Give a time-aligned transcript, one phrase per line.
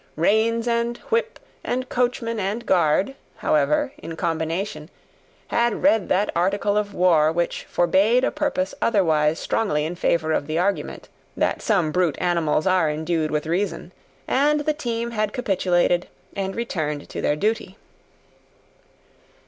[0.15, 4.89] Reins and whip and coachman and guard, however, in combination,
[5.49, 10.47] had read that article of war which forbade a purpose otherwise strongly in favour of
[10.47, 13.91] the argument, that some brute animals are endued with Reason;
[14.27, 17.77] and the team had capitulated and returned to their duty.